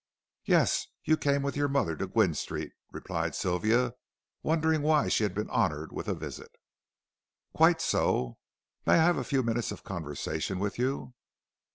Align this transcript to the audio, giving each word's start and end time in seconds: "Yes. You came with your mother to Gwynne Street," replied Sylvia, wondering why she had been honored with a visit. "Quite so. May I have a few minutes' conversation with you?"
"Yes. 0.45 0.87
You 1.03 1.15
came 1.15 1.43
with 1.43 1.55
your 1.55 1.67
mother 1.67 1.95
to 1.97 2.07
Gwynne 2.07 2.33
Street," 2.33 2.71
replied 2.91 3.35
Sylvia, 3.35 3.93
wondering 4.41 4.81
why 4.81 5.09
she 5.09 5.21
had 5.21 5.35
been 5.35 5.47
honored 5.51 5.91
with 5.91 6.07
a 6.07 6.15
visit. 6.15 6.49
"Quite 7.53 7.81
so. 7.81 8.39
May 8.87 8.93
I 8.93 9.03
have 9.03 9.17
a 9.17 9.23
few 9.23 9.43
minutes' 9.43 9.71
conversation 9.81 10.57
with 10.57 10.79
you?" 10.79 11.13